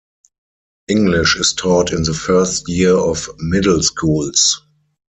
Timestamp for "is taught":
1.37-1.91